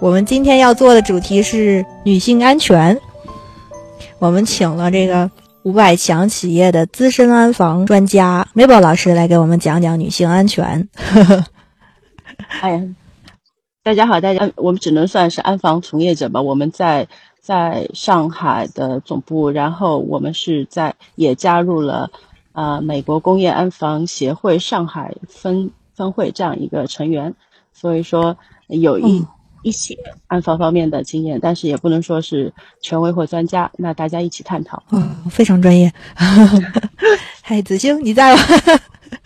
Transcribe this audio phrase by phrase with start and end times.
[0.00, 2.96] 我们今天要做的主题是女性安全。
[4.20, 5.28] 我们请了这个
[5.64, 10.88] 五百强企业的资深安防专家 Mabel 老师来给我们讲讲女性安全。
[12.62, 12.82] 哎呀，
[13.82, 16.40] 大家好，大家我们只能算是安防从业者吧。
[16.40, 17.08] 我们在
[17.40, 22.08] 在上海的总部，然后我们是在也加入了
[22.52, 27.34] 啊美国工业安防协会上海分分会这样一个成员，
[27.72, 28.36] 所以说
[28.68, 29.26] 有一。
[29.62, 33.70] 一些安防方面的经验，但是也不能说是权威或专家。
[33.76, 34.82] 那大家一起探讨。
[34.90, 35.92] 嗯，非常专业。
[37.42, 38.42] 嗨，子星，你在吗？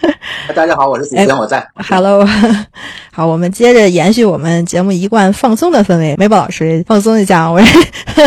[0.55, 1.67] 大家好，我是子星，我在。
[1.77, 2.27] Hello，
[3.13, 7.61] 好，我们接着延续我们节目一贯放松的氛围，梅宝老师放松一下，我。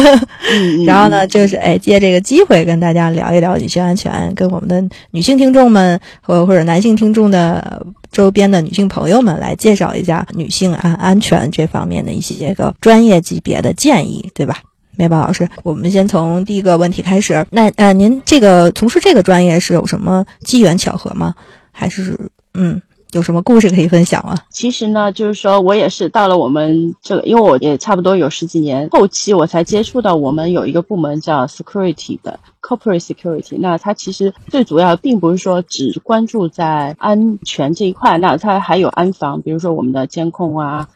[0.86, 14.58] 然后呢，就是哎，借这个机会跟大家聊一聊女性安全，跟我们的女性听众们或或者男性听众的周边的女性朋友们来介绍一下女性安安全这方面的一些个专业级别的建议，对吧？
[14.98, 17.45] 梅宝老师，我们先从第一个问题开始。
[17.50, 21.36] 那呃，您这个从事这个专业是有什么机缘巧合吗？
[21.78, 22.18] 还是
[22.54, 22.81] 嗯，
[23.12, 24.34] 有什么故事可以分享吗？
[24.50, 33.58] 其实呢，就是说我也是到了我们这个，因为我也差不多有十几年，后期我才接触到我们有一个部门叫 security 的 corporate security。
[33.59, 40.88] 那它其实最主要并不是说只关注在安全这一块，那它还有安防，比如说我们的监控啊。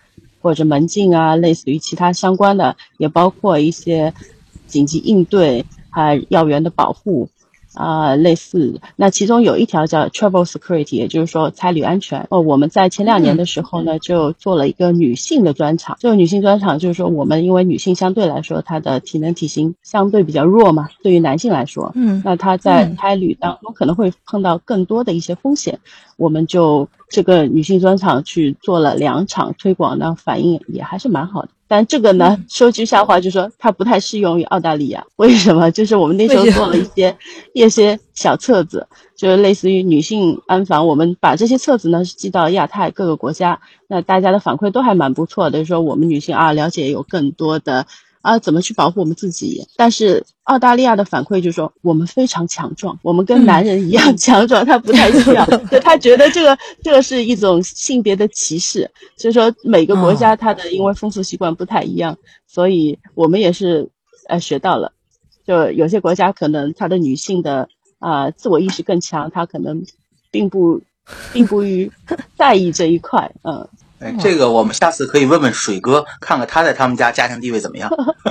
[0.41, 4.13] 或者门禁啊，类似于其他相关的，也包括一些
[4.67, 7.27] 紧急应对还要员的保护
[7.73, 8.81] 啊，类似。
[8.95, 12.27] 那其中有一条叫 travel security，也就是说差旅安全。
[12.29, 15.97] 哦，我们在前两年的时候呢，就做了一个女性的专场。
[15.99, 25.79] 这个女性专场就是说，我们因为女性相对来说她的体能体型相对比较弱嘛，对于男性来说，嗯，那她在差旅当中可能会碰到更多的一些风险，
[26.17, 26.87] 我们就。
[27.09, 31.49] 这个女性专场去做了两场推广呢，反应也还是蛮好的。
[31.67, 35.05] 但这个呢， 说句实话，就是说它不太适用于澳大利亚。
[35.17, 35.71] 为什么？
[35.71, 37.17] 就是我们那时候做了一些
[37.53, 40.87] 一些小册子，就是类似于女性安防。
[40.87, 47.85] 我们把这些册子呢寄到亚太各个国家，那大家的反馈都还蛮不错的就，说我们女性啊了解有更多的。
[48.21, 49.65] 啊，怎么去保护我们自己？
[49.77, 55.45] 但是澳大利亚的反馈就是说，我们非常强壮，我们跟男人一样强壮，他不太需要，
[55.81, 58.89] 他觉得这个这个是一种性别的歧视。
[59.15, 63.89] 所以说，每个国家它的因为风俗习惯不太一样，所以我们也是
[64.27, 64.91] 呃学到了，
[65.47, 67.69] 就有些国家可能他的女性的
[67.99, 69.85] 啊自我意识更强，他可能
[70.29, 70.81] 并不
[71.31, 71.89] 并不于
[72.35, 73.67] 在意这一块，嗯。
[73.99, 77.89] 哎，这个我们下次可以问问水哥，看看他在他们家家庭地位怎么样。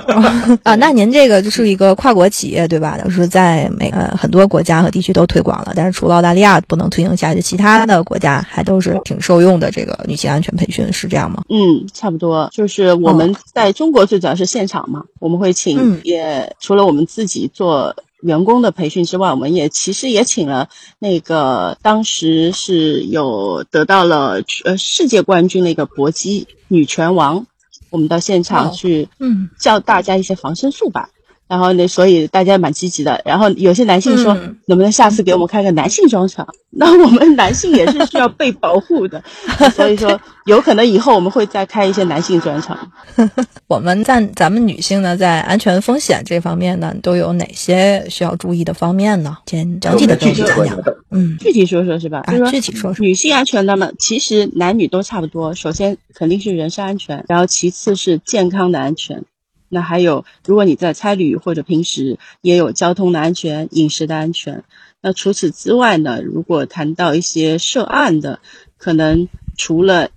[0.64, 2.98] 啊，那您这个就是一个跨国企业对吧？
[3.04, 9.70] 就是在每呃很多国家和地区都推广了，但是除了澳大利亚不能推行下去，其他的国家还都是挺受用的。
[9.70, 11.42] 这个女性安全培训是这样吗？
[11.50, 12.48] 嗯，差不多。
[12.52, 17.94] 就是我们在中国最主要是现场嘛，我们会请，也除了我们自己做。
[18.20, 20.68] 员工的培训之外，我们也其实也请了
[20.98, 27.46] 那个当时是有得到了呃世界冠军的一个搏击女拳王，
[27.90, 31.10] 我们到现场去嗯教大家一些防身术吧。
[31.48, 33.20] 然后呢，所以大家蛮积极的。
[33.24, 34.34] 然后有些男性说，
[34.66, 36.46] 能不能下次给我们开个男性专场？
[36.70, 39.22] 那我们男性也是需要被保护的，
[39.74, 42.92] 所以说有可能以后我们会再开一些男性专场。
[43.66, 49.38] 我们在咱们女性呢，在安全风险这方面呢，都有哪些需要注意的方面呢？
[49.46, 50.78] 先整体的具体讲讲。
[51.10, 52.18] 嗯，具体说说是吧？
[52.26, 53.02] 啊，具体说说。
[53.02, 55.54] 女性安全，那么其实男女都差不多。
[55.54, 59.24] 首先肯定是人身安全，然后其次是健康的安全。
[59.68, 64.64] 那还有，如果你在差旅或者平时也有交通的安全、饮食的安全。
[65.00, 66.20] 那除此之外呢？
[66.22, 68.40] 如果谈到一些涉案的，
[68.76, 70.10] 可能除了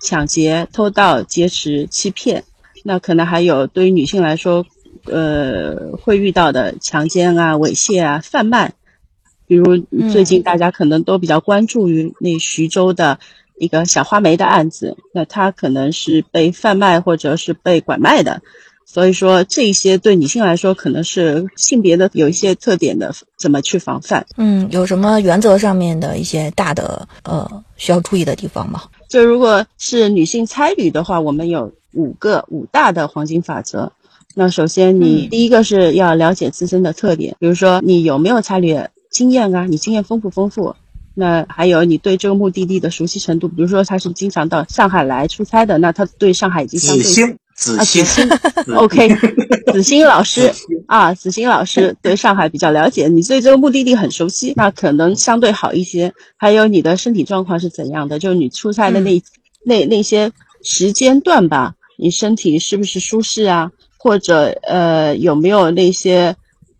[0.00, 2.44] 抢劫、偷盗、劫持、欺骗，
[2.82, 4.64] 那可能还有对于女性来说，
[5.04, 8.72] 呃，会遇到的强奸啊、猥亵啊、贩卖。
[9.46, 9.76] 比如
[10.10, 13.18] 最近大家可能都比较关注于那徐州的
[13.58, 18.40] 一个小花梅的案子，那她可能是被贩卖或者是被拐卖的。
[18.92, 24.26] 所以说这一些对女性来说可能是性别的有一些特点的，怎么去防范？
[24.36, 28.82] 嗯，有什么原则上面的一些大的呃需要注意的地方吗？
[29.08, 33.92] 就如果是女性差旅的话，我们有五个五大的黄金法则。
[34.34, 38.78] 那首先，你第一个是要了解自身的特点，比如说你有没有差旅
[39.10, 39.64] 经验啊？
[39.64, 40.76] 你经验丰不丰富？
[41.14, 48.28] 那还有你对这个目的地的熟悉程度，比如说他是经常到上海来出差的，那他对上海已经相对子星，子星，
[48.76, 49.08] OK，
[49.72, 50.52] 子欣老师
[50.86, 56.12] 啊，子欣老师 对上海比较了解，你对这个目的地很熟悉，那可能相对好一些。
[56.36, 58.18] 还有你的身体状况是怎样的？
[58.18, 59.22] 就是你出差的那
[59.64, 60.32] 那那些
[60.62, 63.70] 时间段吧，你身体是不是舒适啊？
[63.98, 66.34] 或者呃有没有那些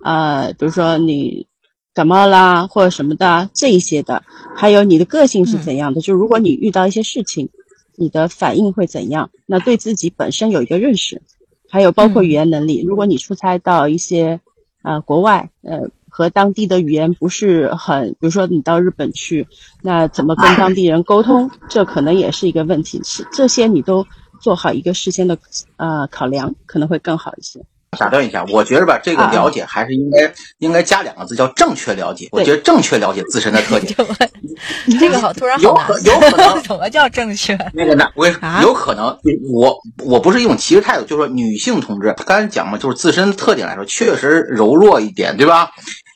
[0.04, 1.46] 呃，比如说你。
[1.94, 4.22] 感冒啦，或者什么的这一些的，
[4.56, 6.00] 还有你的个性是怎样的？
[6.00, 7.50] 就如果你遇到一些事情，
[7.97, 9.31] 你的反应会怎样？
[9.47, 11.23] 那对自己本身有一个认识，
[11.69, 12.83] 还有包括语言能力。
[12.83, 14.41] 如果你出差到一些
[14.83, 19.49] 呃国外，呃和当地的语言不是很，比如说你到日本去，
[19.81, 21.50] 那怎么跟当地人沟通？
[21.71, 23.00] 这可能也是一个问题。
[23.03, 24.06] 是这些你都
[24.39, 25.39] 做好一个事先的
[25.77, 27.65] 呃考量，可能会更好一些。
[27.99, 32.27] 打断一下，我觉得吧，这个了解还是应该应该加两个字，叫正确了解。
[32.33, 33.94] 我觉得正确了解自身的特点。
[34.99, 37.56] 这个好突然有可有可能 怎么叫正确？
[37.75, 38.09] 那个呢？
[38.15, 38.27] 我
[38.62, 39.15] 有可能
[39.53, 45.71] 我我不是一种歧视态度，就是说女性同志刚才讲嘛，就是自身的特点来说，确实柔弱一点，对吧？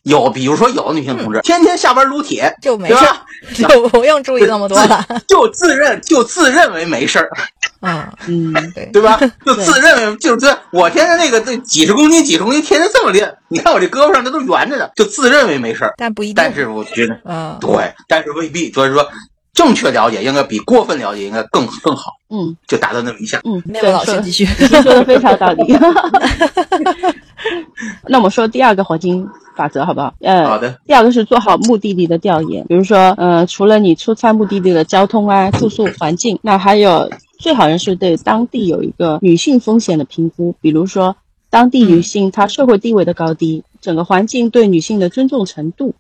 [0.07, 7.29] 有比如说有的女性同志天天下班撸铁，就没事，就不用注意那么多了，就自认就自认为没事儿。
[7.83, 9.21] 嗯嗯，对对吧？
[9.45, 15.93] 就自认为就是我天天那个那几十公斤几十公斤，天天这么练，你看我这胳膊上这都圆着的，就自认为没事儿。
[15.97, 16.35] 但不一定。
[16.37, 18.73] 但是我觉得，嗯，对，但是未必。
[18.73, 19.07] 所以说，
[19.53, 22.13] 正确了解应该比过分了解应该更更好。
[22.31, 23.41] 嗯，就达到那么一下。
[23.45, 25.77] 嗯，那位老师继续，说的非常道理。
[28.09, 30.15] 那我们说第二个黄金法则好不好？
[30.21, 30.79] 呃，好的。
[30.87, 37.11] 第二个是做好目的地的调研，比如说，呃，除了你出差目的地的交通啊、住宿环境，那还有。
[37.39, 41.17] 最好人是对当地有一个女性风险的评估，比如说
[41.51, 45.95] 当地女性她社会地位的高低，整个环境对女性的尊重程度，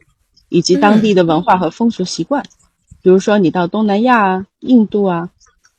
[0.48, 2.42] 以及当地的文化和风俗习惯。
[3.02, 5.28] 比如说你到东南亚啊、印度啊，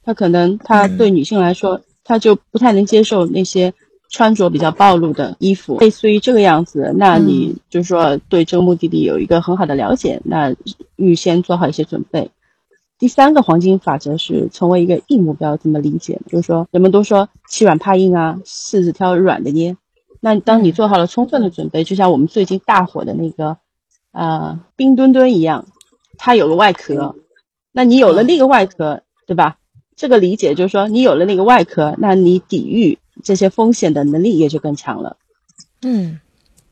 [0.06, 3.74] 他可能他对女性来说，他就不太能接受那些
[4.10, 6.94] 穿着比较暴露的衣服，类似于这个样子。
[6.96, 10.56] 那你就是说对这个目的地有一个很好的了解，那
[10.96, 12.32] 预先做好一些准备。
[13.00, 16.20] 第三个黄金法则是成为一个硬目标，怎么理解？
[16.28, 19.78] 就是说，人们都说欺软怕硬啊，柿子挑软的捏。
[20.20, 23.58] 那当你做好了充分的准备，就像我们最近大火的那个，
[24.14, 25.66] 呃，冰墩墩一样，
[26.18, 27.16] 它有个外壳，
[27.72, 29.58] 那你有了那个外壳，对吧？
[29.96, 35.18] 这个理解就是说，你有了那个外壳，那你抵御这些风险的能力也就更强了。
[35.82, 36.20] 嗯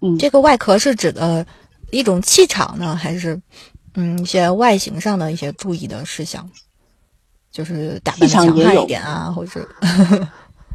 [0.01, 1.45] 嗯，这个外壳是指的
[1.92, 3.42] 一种气场呢，还是？
[3.97, 6.45] 嗯，一些外形上的一些注意的事项，
[7.50, 9.65] 就是打扮强悍一点啊，或者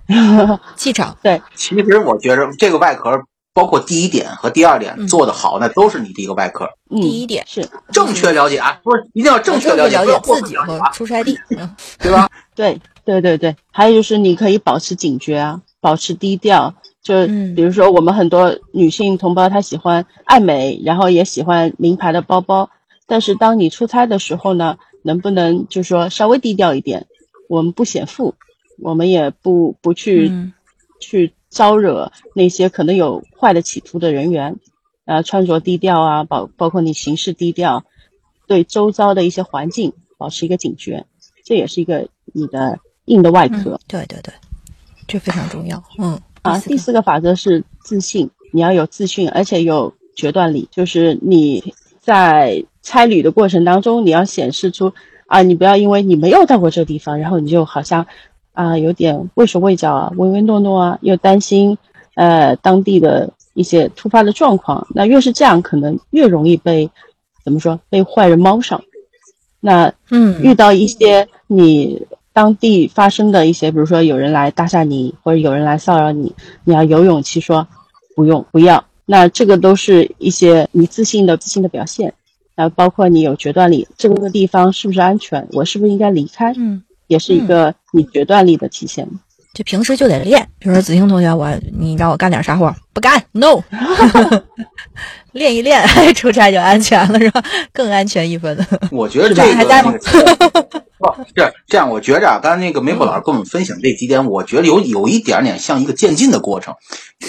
[0.75, 1.15] 气场。
[1.23, 6.67] 对，其实我觉着这个外壳，包括第一点和第二点做的好，那都是你的一个外壳。
[6.89, 11.39] 第一点是正确了解啊，不是一定要正确了解自己和出差地，
[12.01, 12.27] 对吧？
[12.55, 16.77] 对对对对，还有就是你可以保持警觉啊，保持低调。
[17.03, 22.71] 就比如说，我们很多女性同胞她喜欢爱美，然后也喜欢名牌的包包。
[23.09, 27.09] 但是当你出差的时候呢，能不能就说稍微低调一点？
[27.49, 28.37] 我们不显富，
[28.79, 30.31] 我们也不不去
[31.01, 34.57] 去招惹那些可能有坏的企图的人员。
[35.05, 37.85] 呃，穿着低调啊，包包括你行事低调，
[38.47, 41.07] 对周遭的一些环境保持一个警觉，
[41.45, 43.79] 这也是一个你的硬的外壳。
[43.87, 44.33] 对对对，
[45.07, 45.83] 这非常重要。
[45.99, 52.65] 嗯啊，第四个法则是自信，你要有自信，而且有决断力，就是你在。
[52.83, 54.95] 差旅的过程当中，你要显示出
[55.27, 58.07] 啊，你不要因为你没有到过这个地方，然后你就好像
[58.55, 61.77] 啊有点畏手畏脚啊，唯唯诺诺啊，又担心
[62.15, 64.87] 呃当地的一些突发的状况。
[64.95, 66.91] 那越是这样，可能越容易被
[67.45, 68.83] 怎么说被坏人猫上。
[69.61, 72.07] 那嗯，遇到一些你
[72.41, 77.69] 当地发生的一些，比如说有人来搭讪你，或者有人来骚扰你，你要有勇气说
[78.17, 78.83] 不用不要。
[79.05, 82.15] 那这个都是一些你自信的自信的表现。
[82.57, 85.47] 那，包括你有决断力，这个地方是不是安全？
[85.53, 86.55] 我是不是应该离开？
[86.57, 89.07] 嗯，也是一个你决断力的体现。
[89.53, 91.47] 就平时就得练，比如说子星同学，我
[91.79, 93.63] 你让我干点啥活，不干，no，
[95.33, 97.45] 练一练， 出差就安全了，是吧？
[97.71, 98.57] 更安全一分。
[98.91, 99.65] 我觉得这个
[101.27, 106.75] 是这样，我觉着啊，刚才那个梅博老师跟我们分享这几点，我觉得有有一点点像一个渐进的过程，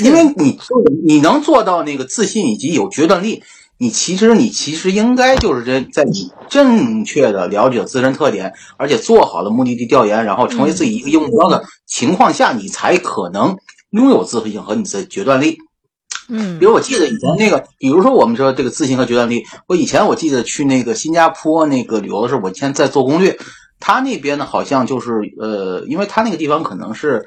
[0.04, 0.60] 因为你
[1.06, 3.44] 你能做到那个自信以及有决断力，
[3.78, 13.58] 你其实你其实应该就是在在你正确的了解自身特点，而且做好了目的地调研，然后成为自己一个硬目标的情况下，你才可能
[13.92, 15.58] 拥有自信和你的决断力。
[16.30, 16.60] 嗯。
[16.60, 23.38] 比如我记得以前那个，比如说我们说这个自信和决断力，我以前我记得去那个新加坡那个旅游的时候，我以前在做攻略，
[23.82, 27.26] 他那边呢好像就是呃，因为他那个地方可能是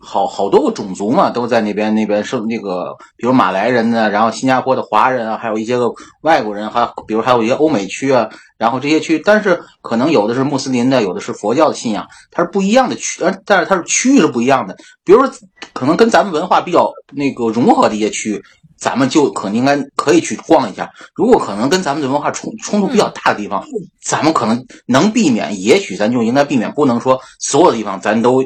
[0.00, 5.90] 好好多个种族嘛，都在那边那边是那个，比如马来人呢，然后新加坡的华人啊，还有一些个
[6.22, 8.28] 外国人，还有比如还有一些欧美区啊，
[8.58, 14.76] 然后这些区，但是可能有的是穆斯林的，有的是佛教的信仰，它是不一样的区，呃但是它是区域是不一样的。
[15.04, 15.32] 比如说，
[15.72, 18.44] 可能跟咱们文化比较那个融合的一些区域，
[18.78, 20.90] 咱们就可能应该可以去逛一下。
[21.14, 23.64] 如果可能跟咱们的文化冲冲突比较大的地方，
[24.02, 28.42] 咱们可能能避免，也许咱就应该避免，不能说所有的地方咱都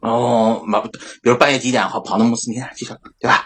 [0.00, 0.90] 哦，马比
[1.22, 3.44] 如半夜几点好跑到穆斯林去了，对吧？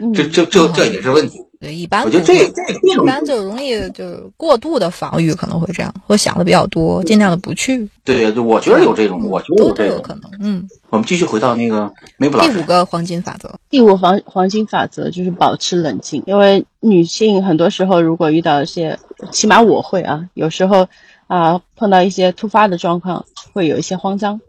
[0.00, 1.38] 嗯这这这这也是问题。
[1.62, 9.94] 对，一般我觉得这这一般就容易就是过度的防御，可能会这样，或想的比较多，尽量的不去，对对，我觉得有这种，我觉得有这种。
[9.94, 10.22] 有可能。
[10.40, 18.98] 嗯，我们继续回到那个梅普老师第五，个黄金法则，第五黄黄金法则就是保持冷静，因为女性很多时候如果遇到一些，
[19.30, 20.88] 起码我会啊，有时候
[21.28, 24.40] 啊碰到一些突发的状况，会有一些慌张。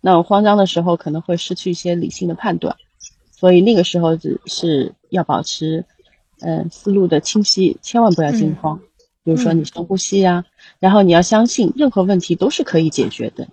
[0.00, 2.74] 那我慌张的时候可能会失去一些理性的判断，
[3.38, 5.84] 所以那个时候只是要保持，
[6.44, 8.78] 嗯、思路的清晰，千万不要惊慌。
[9.24, 10.44] 比如说你深呼吸呀、
[10.78, 13.48] 然后你要相信任何问题都是可以解决的。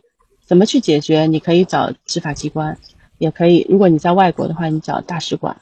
[0.45, 1.27] 怎么去解决？
[1.27, 2.77] 你可以找执法机关，
[3.17, 5.55] 也可以，如果你在外国的话，你找大使馆，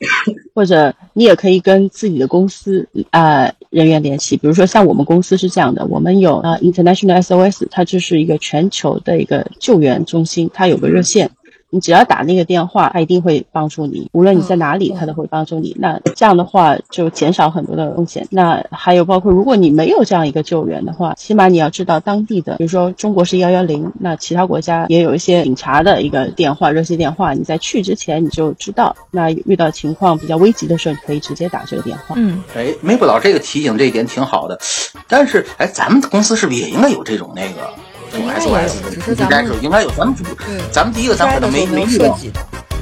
[0.55, 4.35] 或者你也可以跟自己的公司呃人员联系。
[4.35, 11.29] 比如说像我们公司是这样的，我们有呃 International SOS，它就是一个全球的一个救援中心，它有个热线。
[11.71, 15.75] 你只要打那个电话，他一定会帮助你，无论你在哪里，他都会帮助你。
[15.79, 18.27] 那这样的话就减少很多的风险。
[18.31, 28.95] 那还有包括，如果你没有这样一个救援的话，起码你要知道当地的，比如说中国是幺幺零，那其他国家也有一些警察的一个电话、热线电话，你在去之前你就知道。
[29.11, 32.15] 那遇到情况比较危急的时候，你可以直接打这个电话。
[32.17, 34.59] 嗯，哎，梅普老这个提醒这一点挺好的，
[35.07, 37.69] 但是哎，咱们公司是不是也应该有这种那个
[38.11, 38.89] 这种应该有 SOS 的？
[38.91, 42.05] 只是咱们应该有，咱们主对咱们第一个咱可能没没有遇到。
[42.15, 42.39] 涉及的。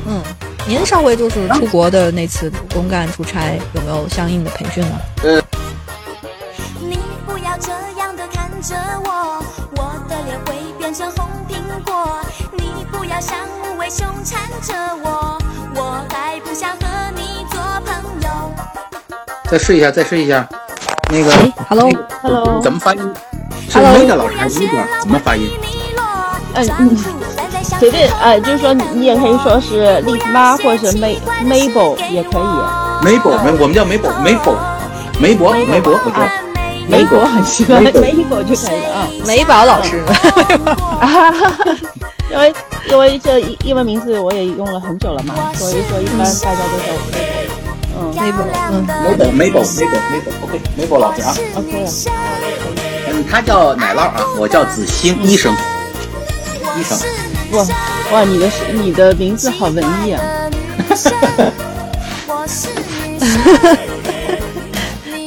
[0.08, 0.24] 嗯，
[0.68, 5.00] 您上回就是出国的那次公干出差，有没有相应的培训呢？
[6.80, 9.44] 你不要这样的看着我，
[9.76, 12.20] 我的脸会变成红苹果。
[12.54, 15.38] 你不要像无尾熊缠着我，
[15.76, 18.30] 我还不想和你做朋友。
[19.50, 20.48] 再试一下，再试一下，
[21.10, 23.14] 那个哎，Hello，Hello 怎么发音？
[23.70, 24.74] 是梅的老师还是梅的？
[25.02, 25.50] 怎么发音？
[26.56, 26.98] 嗯嗯
[27.80, 33.04] 随便，呃，就是说你你也可以说是丽妈或者是 May Mabel 也可以。
[33.04, 34.56] 梅博梅，我们叫梅博梅博
[35.20, 36.28] 梅博梅博，我觉得
[36.88, 39.08] 梅果很习惯，梅果梅果就可以了啊。
[39.28, 40.16] 梅宝老师呢？
[41.00, 41.34] 啊，
[42.32, 42.54] 因为
[42.90, 47.22] 因为这英英文名字我也用了很久了嘛，所以说一般大家都叫我梅
[47.52, 47.62] 果。
[48.00, 51.90] 嗯梅博，嗯，梅博梅博梅博梅博，OK，梅博老师啊，，OK 了。
[53.18, 55.52] 嗯，他叫奶酪啊，我叫子星医生，
[56.78, 56.96] 医生。
[57.52, 57.66] 哇
[58.12, 60.22] 哇，你的你的名字好文艺啊！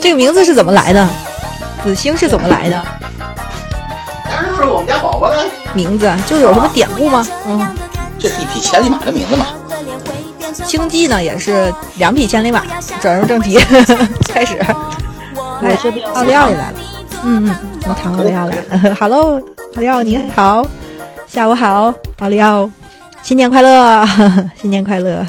[0.01, 1.09] 这个名字是怎么来的？
[1.83, 2.85] 子星是怎么来的？
[4.31, 5.45] 当然是我们家宝宝了，
[5.75, 7.27] 名字就是有什么典故吗？
[7.47, 7.77] 嗯，
[8.21, 9.47] 这是一匹千里马的名字嘛。
[10.53, 12.63] 星际呢也是两匹千里马。
[13.01, 13.59] 转入正题，
[14.33, 14.59] 开始。
[15.63, 15.77] 哎，
[16.15, 16.75] 奥利奥也来了。
[17.23, 18.95] 嗯嗯，我们唐奥利奥来了。
[18.95, 19.41] 好喽
[19.77, 20.67] 奥利奥你好，
[21.27, 22.71] 下午好，奥利奥，
[23.23, 24.07] 新年快乐，
[24.57, 25.27] 新年快乐。